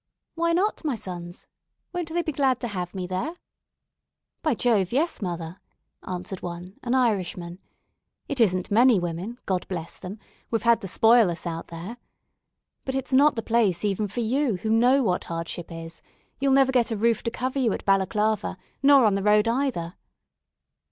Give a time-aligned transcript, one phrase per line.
[0.33, 1.47] "Why not, my sons?
[1.93, 3.35] won't they be glad to have me there?"
[4.41, 4.91] "By Jove!
[4.91, 5.59] yes, mother,"
[6.01, 7.59] answered one, an Irishman.
[8.27, 10.17] "It isn't many women God bless them!
[10.49, 11.97] we've had to spoil us out there.
[12.83, 16.01] But it's not the place even for you, who know what hardship is.
[16.39, 19.93] You'll never get a roof to cover you at Balaclava, nor on the road either."